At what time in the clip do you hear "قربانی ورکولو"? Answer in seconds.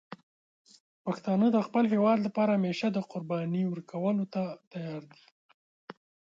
3.11-4.23